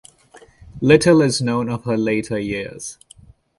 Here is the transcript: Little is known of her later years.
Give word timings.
Little 0.81 1.21
is 1.21 1.43
known 1.43 1.69
of 1.69 1.83
her 1.83 1.95
later 1.95 2.39
years. 2.39 2.97